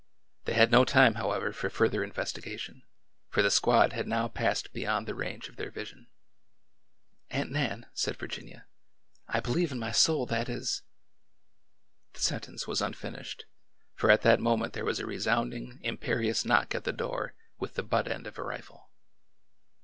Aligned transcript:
They 0.45 0.53
had 0.55 0.71
no 0.71 0.83
time, 0.83 1.13
however, 1.13 1.53
for 1.53 1.69
further 1.69 2.03
investigation, 2.03 2.81
for 3.29 3.43
the 3.43 3.51
squad 3.51 3.93
had 3.93 4.07
now 4.07 4.27
passed 4.27 4.73
beyond 4.73 5.07
the 5.07 5.13
range 5.13 5.47
of 5.47 5.57
their 5.57 5.69
vision." 5.69 6.07
Aunt 7.29 7.51
Nan!" 7.51 7.85
said 7.93 8.17
Virginia." 8.17 8.65
I 9.27 9.39
believe 9.39 9.71
in 9.71 9.77
my 9.77 9.91
soul 9.91 10.25
that 10.25 10.49
is—" 10.49 10.81
The 12.13 12.19
sentence 12.19 12.65
was 12.65 12.81
unfinished, 12.81 13.45
for 13.93 14.09
at 14.09 14.23
that 14.23 14.39
moment 14.39 14.73
there 14.73 14.85
was 14.85 14.99
a 14.99 15.05
resounding, 15.05 15.79
imperious 15.83 16.45
knock 16.45 16.73
at 16.73 16.83
the 16.83 16.93
door 16.93 17.35
with 17.59 17.75
the 17.75 17.83
butt 17.83 18.07
end 18.07 18.25
of 18.25 18.39
a 18.39 18.43
rifle. 18.43 18.89